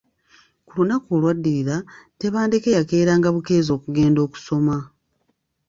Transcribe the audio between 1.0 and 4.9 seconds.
olw’addirira, Tebandeke yakeeranga bukeezi okugenda okusoma.